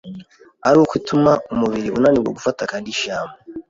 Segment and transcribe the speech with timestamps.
[0.67, 3.29] ari uko ituma umubiri unanirwa gufata ‘calcium’